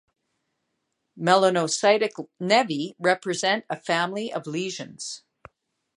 Melanocytic 1.15 2.15
nevi 2.39 2.95
represent 2.97 3.65
a 3.69 3.75
family 3.79 4.33
of 4.33 4.47
lesions. 4.47 5.21